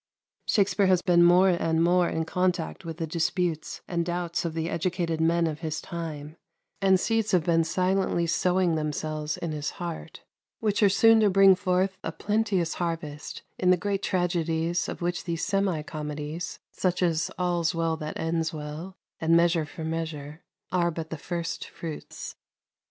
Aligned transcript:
Shakspere 0.47 0.87
has 0.87 1.03
been 1.03 1.21
more 1.21 1.49
and 1.49 1.83
more 1.83 2.09
in 2.09 2.25
contact 2.25 2.83
with 2.83 2.97
the 2.97 3.05
disputes 3.05 3.81
and 3.87 4.03
doubts 4.03 4.45
of 4.45 4.55
the 4.55 4.67
educated 4.67 5.21
men 5.21 5.45
of 5.45 5.59
his 5.59 5.79
time, 5.79 6.37
and 6.81 6.99
seeds 6.99 7.33
have 7.33 7.43
been 7.43 7.63
silently 7.63 8.25
sowing 8.25 8.73
themselves 8.73 9.37
in 9.37 9.51
his 9.51 9.69
heart, 9.77 10.23
which 10.59 10.81
are 10.81 10.89
soon 10.89 11.19
to 11.19 11.29
bring 11.29 11.53
forth 11.53 11.99
a 12.03 12.11
plenteous 12.11 12.73
harvest 12.73 13.43
in 13.59 13.69
the 13.69 13.77
great 13.77 14.01
tragedies 14.01 14.89
of 14.89 15.03
which 15.03 15.25
these 15.25 15.45
semi 15.45 15.83
comedies, 15.83 16.57
such 16.71 17.03
as 17.03 17.29
"All's 17.37 17.75
Well 17.75 17.95
that 17.97 18.17
Ends 18.19 18.51
Well" 18.51 18.97
and 19.19 19.37
"Measure 19.37 19.67
for 19.67 19.83
Measure," 19.83 20.41
are 20.71 20.89
but 20.89 21.11
the 21.11 21.17
first 21.19 21.67
fruits. 21.69 22.35